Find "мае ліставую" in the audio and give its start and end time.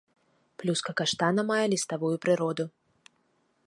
1.51-2.13